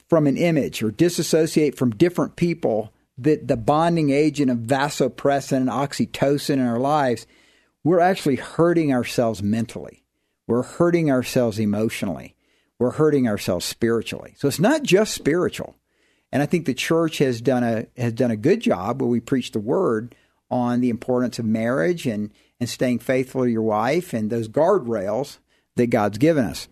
[0.09, 5.69] from an image or disassociate from different people, that the bonding agent of vasopressin and
[5.69, 7.27] oxytocin in our lives,
[7.83, 10.03] we're actually hurting ourselves mentally.
[10.47, 12.35] We're hurting ourselves emotionally.
[12.79, 14.33] We're hurting ourselves spiritually.
[14.37, 15.75] So it's not just spiritual.
[16.31, 19.19] And I think the church has done a has done a good job where we
[19.19, 20.15] preach the word
[20.49, 25.39] on the importance of marriage and and staying faithful to your wife and those guardrails
[25.75, 26.67] that God's given us.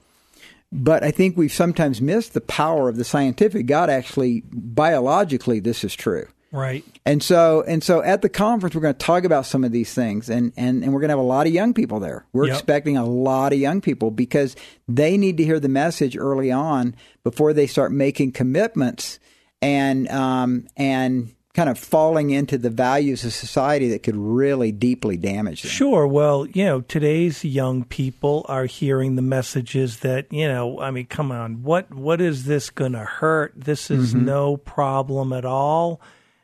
[0.72, 3.66] But I think we've sometimes missed the power of the scientific.
[3.68, 6.28] God actually biologically this is true.
[6.52, 6.84] Right.
[7.06, 9.94] And so and so at the conference we're going to talk about some of these
[9.94, 12.26] things and and, and we're going to have a lot of young people there.
[12.32, 12.54] We're Yep.
[12.56, 14.56] expecting a lot of young people because
[14.88, 19.20] they need to hear the message early on before they start making commitments
[19.62, 25.18] and um and kind of falling into the values of society that could really deeply
[25.18, 25.72] damage them.
[25.72, 26.06] Sure.
[26.06, 31.08] Well, you know, today's young people are hearing the messages that, you know, I mean,
[31.08, 33.54] come on, what what is this going to hurt?
[33.56, 34.26] This is mm-hmm.
[34.26, 36.00] no problem at all.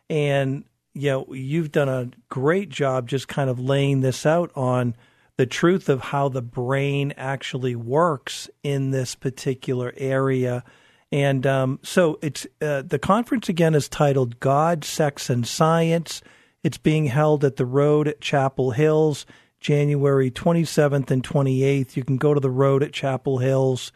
[0.09, 0.63] And
[0.95, 4.95] you know, you've done a great job just kind of laying this out on
[5.37, 10.63] the truth of how the brain actually works in this particular area.
[11.13, 16.23] And um, so it's uh, the conference again is titled God, Sex, and Science.
[16.63, 19.27] It's being held at the Road at Chapel Hills,
[19.59, 21.95] January 27th and 28th.
[21.95, 23.91] You can go to the Road at Chapel Hills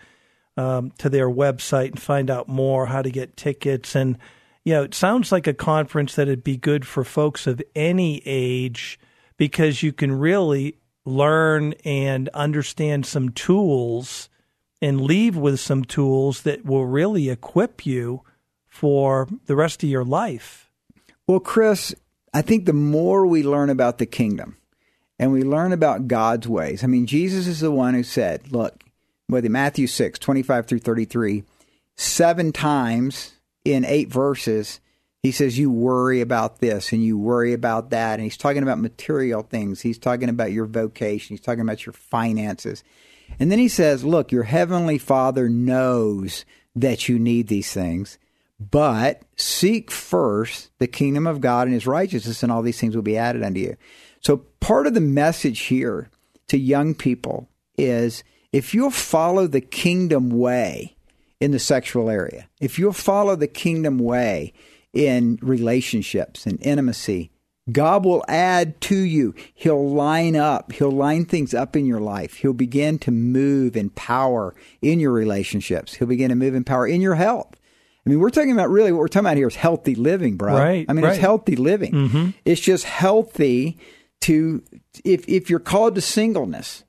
[0.57, 3.95] um, to their website and find out more how to get tickets.
[3.95, 4.19] And
[4.63, 8.99] you know, it sounds like a conference that'd be good for folks of any age
[9.37, 14.29] because you can really learn and understand some tools
[14.81, 18.21] and leave with some tools that will really equip you
[18.67, 20.69] for the rest of your life.
[21.27, 21.95] Well, Chris,
[22.33, 24.57] I think the more we learn about the kingdom
[25.17, 28.83] and we learn about God's ways, I mean, Jesus is the one who said, look,
[29.27, 31.43] whether Matthew 6, 25 through 33,
[31.97, 33.33] seven times
[33.65, 34.79] in eight verses,
[35.21, 38.13] he says, You worry about this and you worry about that.
[38.13, 39.81] And he's talking about material things.
[39.81, 41.35] He's talking about your vocation.
[41.35, 42.83] He's talking about your finances.
[43.39, 48.17] And then he says, Look, your heavenly Father knows that you need these things,
[48.59, 53.03] but seek first the kingdom of God and his righteousness, and all these things will
[53.03, 53.77] be added unto you.
[54.21, 56.09] So, part of the message here
[56.47, 60.95] to young people is if you'll follow the kingdom way
[61.39, 64.53] in the sexual area, if you'll follow the kingdom way
[64.93, 67.29] in relationships and intimacy,
[67.71, 69.35] God will add to you.
[69.53, 70.71] He'll line up.
[70.71, 72.35] He'll line things up in your life.
[72.35, 75.95] He'll begin to move in power in your relationships.
[75.95, 77.55] He'll begin to move in power in your health.
[78.05, 80.53] I mean, we're talking about really what we're talking about here is healthy living, bro.
[80.53, 81.11] Right, I mean, right.
[81.11, 81.91] it's healthy living.
[81.91, 82.29] Mm-hmm.
[82.45, 83.79] It's just healthy
[84.21, 84.63] to
[85.03, 86.85] if if you're called to singleness,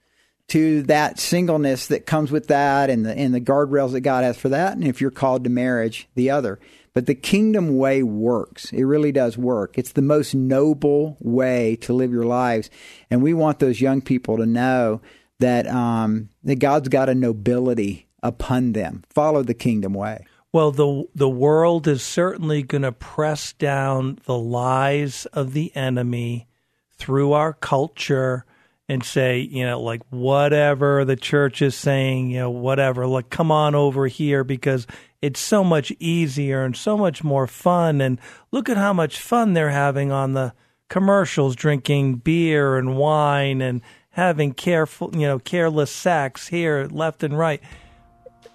[0.49, 4.37] to that singleness that comes with that and the and the guardrails that God has
[4.37, 6.61] for that, and if you're called to marriage, the other.
[6.99, 8.73] But the kingdom way works.
[8.73, 9.79] It really does work.
[9.79, 12.71] It's the most noble way to live your lives,
[13.09, 15.01] and we want those young people to know
[15.39, 19.05] that um, that God's got a nobility upon them.
[19.11, 20.27] Follow the kingdom way.
[20.51, 26.49] Well, the the world is certainly going to press down the lies of the enemy
[26.97, 28.45] through our culture
[28.89, 33.53] and say, you know, like whatever the church is saying, you know, whatever, like come
[33.53, 34.87] on over here because
[35.21, 38.01] it's so much easier and so much more fun.
[38.01, 38.21] And
[38.53, 40.55] look at how much fun they're having on the
[40.89, 47.39] commercials, drinking beer and wine and having careful, you know, careless sex here, left and
[47.39, 47.63] right.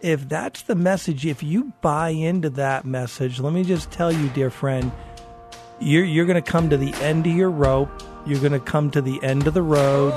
[0.02, 4.28] If that's the message, if you buy into that message, let me just tell you,
[4.30, 4.91] dear friend,
[5.80, 7.89] you're, you're going to come to the end of your rope
[8.26, 10.13] you're going to come to the end of the road.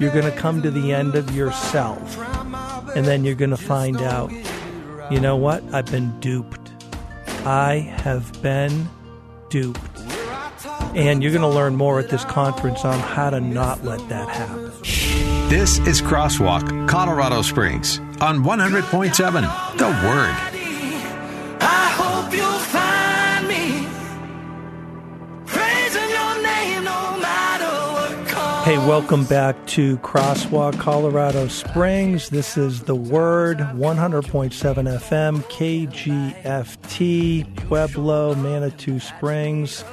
[0.00, 2.18] You're going to come to the end of yourself.
[2.96, 4.32] And then you're going to find out,
[5.10, 5.62] you know what?
[5.72, 6.72] I've been duped.
[7.44, 8.88] I have been
[9.48, 9.80] duped.
[10.94, 14.28] And you're going to learn more at this conference on how to not let that
[14.28, 14.72] happen.
[15.48, 20.47] This is Crosswalk, Colorado Springs on 100.7 The Word.
[28.68, 32.28] Hey, welcome back to Crosswalk, Colorado Springs.
[32.28, 35.42] This is The Word, 100.7 FM,
[36.44, 39.86] KGFT, Pueblo, Manitou Springs.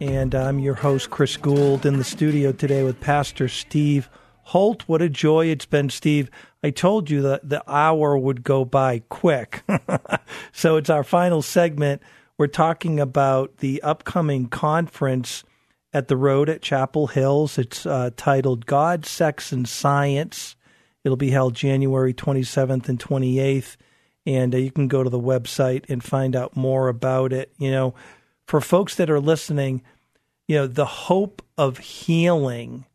[0.00, 4.08] And I'm your host, Chris Gould, in the studio today with Pastor Steve
[4.42, 4.84] Holt.
[4.86, 6.30] What a joy it's been, Steve.
[6.62, 9.64] I told you that the hour would go by quick.
[10.52, 12.00] so it's our final segment.
[12.38, 15.42] We're talking about the upcoming conference
[15.92, 17.58] at the road at Chapel Hills.
[17.58, 20.56] It's uh, titled God, Sex, and Science.
[21.04, 23.76] It'll be held January 27th and 28th.
[24.24, 27.52] And uh, you can go to the website and find out more about it.
[27.58, 27.94] You know,
[28.46, 29.82] for folks that are listening,
[30.46, 32.86] you know, the hope of healing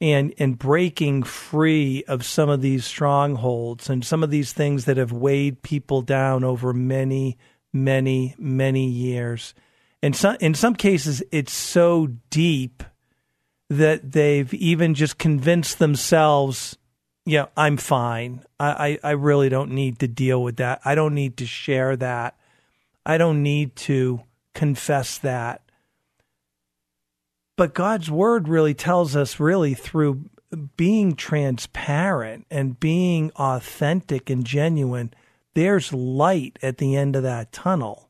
[0.00, 4.96] and and breaking free of some of these strongholds and some of these things that
[4.96, 7.36] have weighed people down over many,
[7.72, 9.54] many, many years.
[10.02, 12.82] And some in some cases it's so deep
[13.68, 16.76] that they've even just convinced themselves,
[17.24, 18.42] yeah, I'm fine.
[18.58, 20.80] I, I, I really don't need to deal with that.
[20.84, 22.36] I don't need to share that.
[23.06, 24.22] I don't need to
[24.54, 25.62] confess that.
[27.56, 30.24] But God's word really tells us, really, through
[30.76, 35.14] being transparent and being authentic and genuine,
[35.54, 38.09] there's light at the end of that tunnel.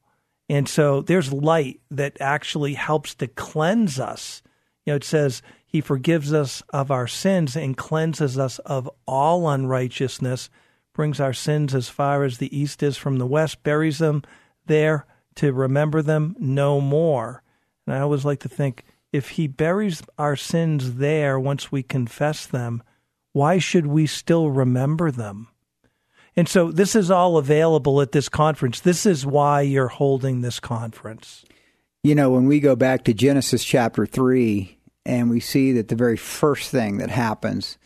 [0.51, 4.43] And so there's light that actually helps to cleanse us.
[4.85, 9.49] You know, it says he forgives us of our sins and cleanses us of all
[9.49, 10.51] unrighteousness,
[10.93, 14.25] brings our sins as far as the east is from the west, buries them
[14.67, 17.45] there to remember them no more.
[17.87, 22.45] And I always like to think if he buries our sins there once we confess
[22.45, 22.83] them,
[23.31, 25.47] why should we still remember them?
[26.37, 28.81] And so this is all available at this conference.
[28.81, 31.45] This is why you're holding this conference.
[32.03, 35.97] You know, when we go back to Genesis chapter 3 and we see that the
[35.97, 37.79] very first thing that happens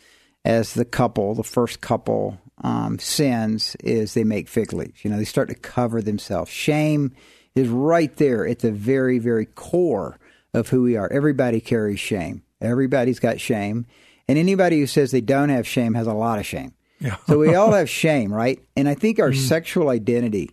[0.45, 5.03] as the couple, the first couple, um, sins is they make fig leaves.
[5.03, 6.49] You know, they start to cover themselves.
[6.49, 7.13] Shame
[7.55, 10.17] is right there at the very, very core
[10.53, 11.11] of who we are.
[11.11, 12.43] Everybody carries shame.
[12.61, 13.85] Everybody's got shame.
[14.27, 16.73] And anybody who says they don't have shame has a lot of shame.
[17.05, 17.17] Yeah.
[17.27, 18.61] so we all have shame, right?
[18.75, 19.37] And I think our mm.
[19.37, 20.51] sexual identity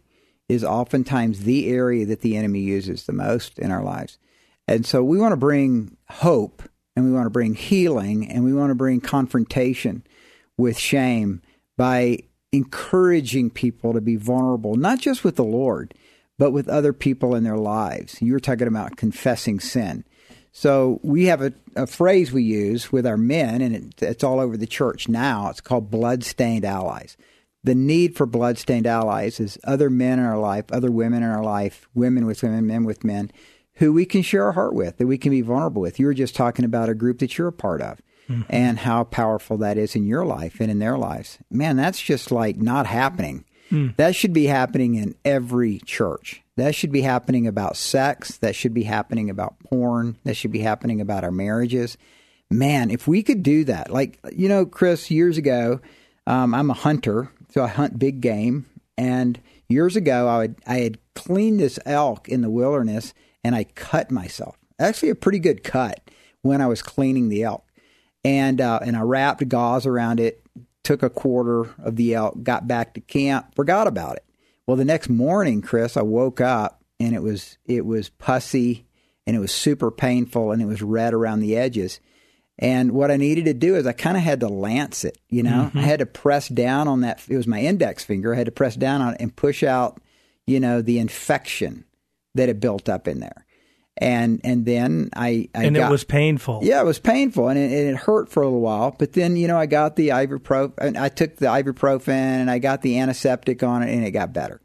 [0.48, 4.18] is oftentimes the area that the enemy uses the most in our lives.
[4.68, 6.62] And so we want to bring hope
[6.94, 10.04] and we want to bring healing and we want to bring confrontation
[10.58, 11.40] with shame
[11.76, 12.18] by
[12.52, 15.94] encouraging people to be vulnerable, not just with the Lord,
[16.38, 18.20] but with other people in their lives.
[18.20, 20.04] You were talking about confessing sin.
[20.52, 24.38] So we have a, a phrase we use with our men, and it, it's all
[24.38, 25.48] over the church now.
[25.48, 27.16] It's called blood-stained allies.
[27.64, 31.42] The need for blood-stained allies is other men in our life, other women in our
[31.42, 33.30] life, women with women, men with men,
[33.76, 35.98] who we can share our heart with, that we can be vulnerable with.
[35.98, 38.00] You were just talking about a group that you're a part of.
[38.28, 38.42] Mm-hmm.
[38.50, 41.38] And how powerful that is in your life and in their lives.
[41.50, 43.44] Man, that's just like not happening.
[43.96, 46.42] That should be happening in every church.
[46.56, 48.37] That should be happening about sex.
[48.38, 50.18] That should be happening about porn.
[50.24, 51.96] That should be happening about our marriages.
[52.50, 55.80] Man, if we could do that, like, you know, Chris, years ago,
[56.26, 58.66] um, I'm a hunter, so I hunt big game.
[58.98, 63.64] And years ago, I, would, I had cleaned this elk in the wilderness and I
[63.64, 64.58] cut myself.
[64.78, 66.01] Actually, a pretty good cut
[66.42, 67.64] when I was cleaning the elk.
[68.24, 70.41] And, uh, and I wrapped gauze around it,
[70.83, 74.24] took a quarter of the elk, got back to camp, forgot about it.
[74.66, 78.87] Well, the next morning, Chris, I woke up and it was it was pussy
[79.26, 82.01] and it was super painful and it was red around the edges.
[82.59, 85.43] And what I needed to do is I kind of had to lance it, you
[85.43, 85.68] know.
[85.68, 85.78] Mm-hmm.
[85.78, 87.22] I had to press down on that.
[87.28, 88.35] It was my index finger.
[88.35, 90.01] I had to press down on it and push out,
[90.47, 91.85] you know, the infection
[92.35, 93.41] that had built up in there.
[94.03, 96.61] And and then I, I and got, it was painful.
[96.62, 98.94] yeah, it was painful and it, and it hurt for a little while.
[98.98, 100.72] But then, you know, I got the ibuprofen.
[100.78, 104.32] and I took the ibuprofen and I got the antiseptic on it, and it got
[104.32, 104.61] better.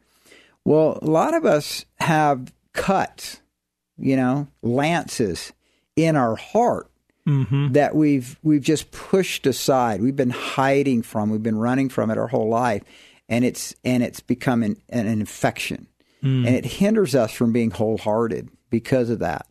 [0.64, 3.40] Well, a lot of us have cuts,
[3.96, 5.52] you know, lances
[5.94, 6.90] in our heart
[7.26, 7.72] mm-hmm.
[7.72, 10.02] that we've we've just pushed aside.
[10.02, 11.30] We've been hiding from.
[11.30, 12.82] We've been running from it our whole life,
[13.28, 15.86] and it's and it's become an, an infection,
[16.22, 19.46] and it hinders us from being wholehearted because of that.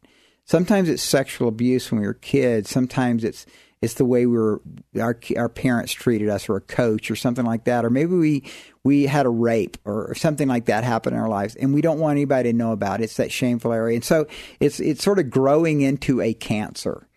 [0.45, 2.69] Sometimes it's sexual abuse when we were kids.
[2.69, 3.45] Sometimes it's
[3.81, 4.61] it's the way we were
[4.99, 8.43] our our parents treated us, or a coach, or something like that, or maybe we
[8.83, 11.99] we had a rape or something like that happen in our lives, and we don't
[11.99, 13.05] want anybody to know about it.
[13.05, 14.25] It's that shameful area, and so
[14.59, 17.07] it's it's sort of growing into a cancer.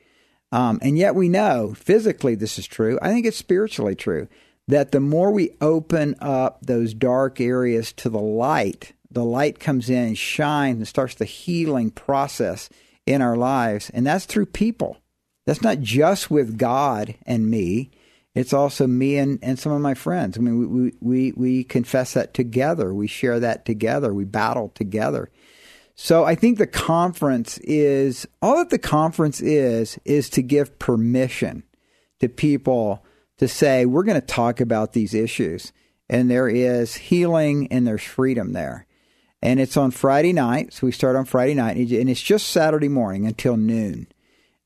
[0.52, 2.98] Um, and yet we know physically this is true.
[3.00, 4.28] I think it's spiritually true
[4.66, 9.90] that the more we open up those dark areas to the light, the light comes
[9.90, 12.68] in and shines and starts the healing process
[13.06, 13.90] in our lives.
[13.90, 14.98] And that's through people.
[15.46, 17.90] That's not just with God and me.
[18.34, 20.38] It's also me and, and some of my friends.
[20.38, 22.94] I mean, we, we, we, we confess that together.
[22.94, 24.14] We share that together.
[24.14, 25.30] We battle together.
[25.96, 31.64] So I think the conference is all that the conference is is to give permission
[32.20, 33.04] to people
[33.38, 35.72] to say we're going to talk about these issues
[36.08, 38.86] and there is healing and there's freedom there.
[39.42, 42.88] And it's on Friday night, so we start on Friday night and it's just Saturday
[42.88, 44.06] morning until noon.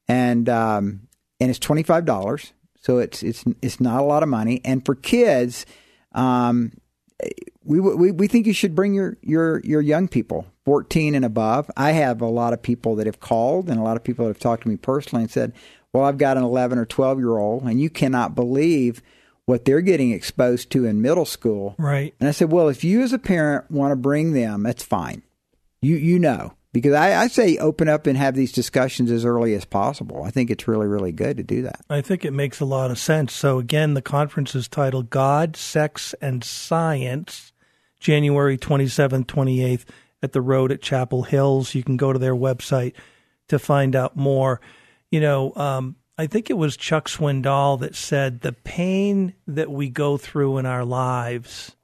[0.09, 1.09] And um
[1.41, 2.53] and it's $25.
[2.81, 5.65] So it's it's it's not a lot of money and for kids
[6.13, 6.73] um
[7.65, 11.71] we, we we think you should bring your your your young people 14 and above
[11.77, 14.31] i have a lot of people that have called and a lot of people that
[14.31, 15.53] have talked to me personally and said
[15.93, 19.03] well i've got an 11 or 12 year old and you cannot believe
[19.47, 22.15] what they're getting exposed to in middle school Right.
[22.21, 25.23] and i said well if you as a parent want to bring them that's fine
[25.83, 29.55] you you know because I, I say open up and have these discussions as early
[29.55, 32.59] as possible i think it's really really good to do that I think it makes
[32.61, 33.33] a lot of sense.
[33.33, 37.53] So, again, the conference is titled God, Sex, and Science,
[38.01, 39.85] January 27th, 28th
[40.23, 41.75] at the road at Chapel Hills.
[41.75, 42.95] You can go to their website
[43.49, 44.61] to find out more.
[45.11, 49.89] You know, um, I think it was Chuck Swindoll that said the pain that we
[49.89, 51.75] go through in our lives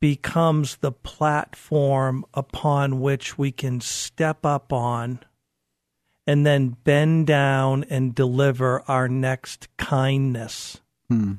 [0.00, 5.20] becomes the platform upon which we can step up on
[6.26, 10.80] and then bend down and deliver our next kindness.
[11.08, 11.34] Hmm.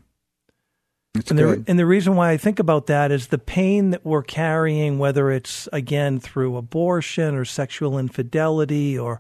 [1.16, 4.06] it's And the, and the reason why I think about that is the pain that
[4.06, 9.20] we're carrying, whether it's again through abortion or sexual infidelity or,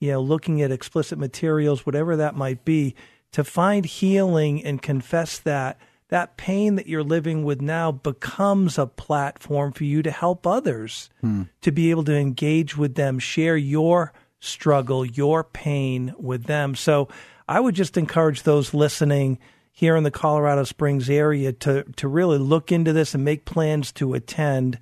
[0.00, 2.94] you know, looking at explicit materials, whatever that might be,
[3.32, 5.78] to find healing and confess that,
[6.08, 11.10] that pain that you're living with now becomes a platform for you to help others
[11.20, 11.42] hmm.
[11.60, 16.74] to be able to engage with them, share your struggle, your pain with them.
[16.74, 17.08] So
[17.46, 19.38] I would just encourage those listening
[19.70, 23.92] here in the Colorado Springs area to to really look into this and make plans
[23.92, 24.78] to attend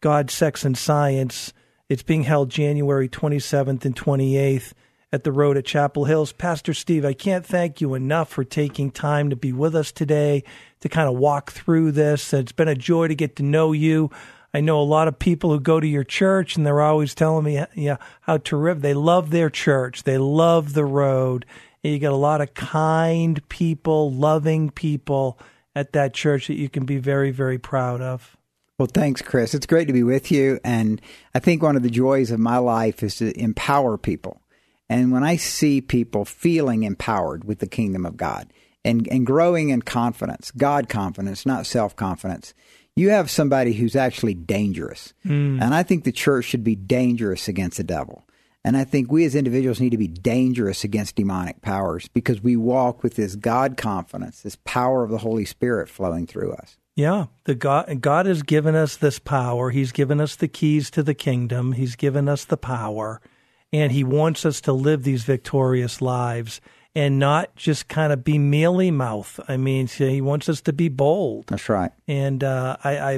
[0.00, 1.52] God, Sex, and Science.
[1.90, 4.74] It's being held January 27th and 28th
[5.12, 6.30] at the road at Chapel Hills.
[6.30, 10.44] Pastor Steve, I can't thank you enough for taking time to be with us today
[10.82, 12.32] to kind of walk through this.
[12.32, 14.08] It's been a joy to get to know you.
[14.54, 17.42] I know a lot of people who go to your church and they're always telling
[17.42, 20.04] me yeah, how terrific they love their church.
[20.04, 21.44] They love the road.
[21.82, 25.40] And you get a lot of kind people, loving people
[25.74, 28.36] at that church that you can be very, very proud of.
[28.80, 29.52] Well, thanks, Chris.
[29.52, 30.58] It's great to be with you.
[30.64, 31.02] And
[31.34, 34.40] I think one of the joys of my life is to empower people.
[34.88, 38.50] And when I see people feeling empowered with the kingdom of God
[38.82, 42.54] and, and growing in confidence, God confidence, not self confidence,
[42.96, 45.12] you have somebody who's actually dangerous.
[45.24, 45.60] Hmm.
[45.60, 48.24] And I think the church should be dangerous against the devil.
[48.64, 52.56] And I think we as individuals need to be dangerous against demonic powers because we
[52.56, 56.78] walk with this God confidence, this power of the Holy Spirit flowing through us.
[56.96, 59.70] Yeah, the God God has given us this power.
[59.70, 61.72] He's given us the keys to the kingdom.
[61.72, 63.20] He's given us the power,
[63.72, 66.60] and he wants us to live these victorious lives
[66.94, 69.38] and not just kind of be mealy mouth.
[69.46, 71.46] I mean, he wants us to be bold.
[71.46, 71.92] That's right.
[72.08, 73.12] And uh, I, I,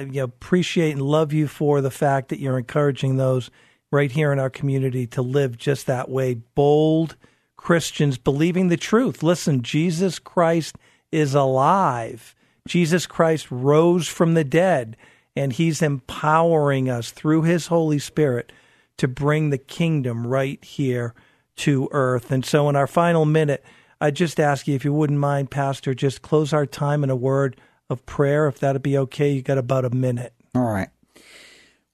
[0.00, 3.50] you know, appreciate and love you for the fact that you're encouraging those
[3.90, 6.34] right here in our community to live just that way.
[6.34, 7.16] Bold
[7.56, 9.22] Christians believing the truth.
[9.22, 10.76] Listen, Jesus Christ
[11.12, 12.34] is alive.
[12.66, 14.96] Jesus Christ rose from the dead,
[15.34, 18.52] and he's empowering us through his Holy Spirit
[18.98, 21.14] to bring the kingdom right here
[21.56, 22.30] to earth.
[22.30, 23.64] And so, in our final minute,
[24.00, 27.16] I just ask you if you wouldn't mind, Pastor, just close our time in a
[27.16, 29.32] word of prayer, if that'd be okay.
[29.32, 30.32] You got about a minute.
[30.54, 30.88] All right.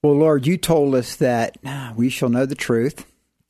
[0.02, 1.56] Well, Lord, you told us that
[1.96, 3.04] we shall know the truth,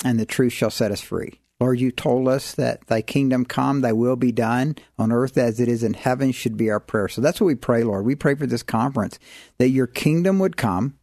[0.04, 1.40] and the truth shall set us free.
[1.60, 5.58] Lord, you told us that thy kingdom come, thy will be done on earth as
[5.58, 7.08] it is in heaven should be our prayer.
[7.08, 8.04] So that's what we pray, Lord.
[8.04, 9.18] We pray for this conference
[9.58, 10.96] that your kingdom would come,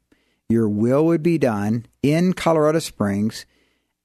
[0.47, 3.45] your will would be done in Colorado Springs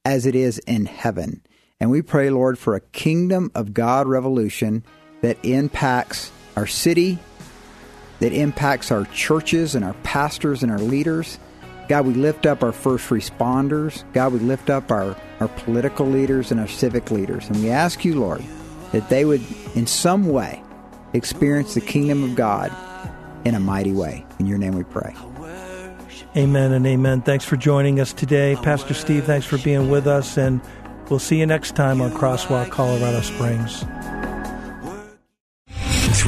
[0.04, 1.42] as it is in heaven.
[1.78, 4.84] And we pray, Lord, for a kingdom of God revolution
[5.20, 7.18] that impacts our city,
[8.18, 11.38] that impacts our churches and our pastors and our leaders.
[11.90, 14.04] God, we lift up our first responders.
[14.12, 17.48] God, we lift up our, our political leaders and our civic leaders.
[17.48, 18.44] And we ask you, Lord,
[18.92, 19.42] that they would
[19.74, 20.62] in some way
[21.14, 22.70] experience the kingdom of God
[23.44, 24.24] in a mighty way.
[24.38, 25.16] In your name we pray.
[26.36, 27.22] Amen and amen.
[27.22, 28.56] Thanks for joining us today.
[28.62, 30.38] Pastor Steve, thanks for being with us.
[30.38, 30.60] And
[31.08, 33.82] we'll see you next time on Crosswalk, Colorado Springs.